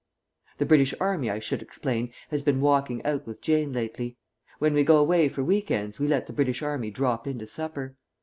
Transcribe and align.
The 0.57 0.65
British 0.65 0.95
Army, 0.99 1.29
I 1.29 1.37
should 1.37 1.61
explain, 1.61 2.11
has 2.31 2.41
been 2.41 2.59
walking 2.59 3.05
out 3.05 3.27
with 3.27 3.39
Jane 3.39 3.71
lately. 3.71 4.17
When 4.57 4.73
we 4.73 4.83
go 4.83 4.97
away 4.97 5.29
for 5.29 5.43
week 5.43 5.69
ends 5.69 5.99
we 5.99 6.07
let 6.07 6.25
the 6.25 6.33
British 6.33 6.63
Army 6.63 6.89
drop 6.89 7.27
in 7.27 7.37
to 7.37 7.45
supper. 7.45 7.97